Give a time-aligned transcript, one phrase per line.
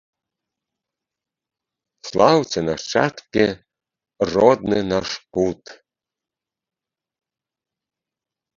[2.09, 3.45] Слаўце, нашчадкі,
[4.31, 5.63] родны наш кут!